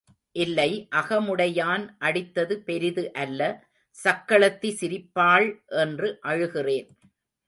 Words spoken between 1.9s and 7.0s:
அடித்தது பெரிது அல்ல சக்களத்தி சிரிப்பாள் என்று அழுகிறேன்.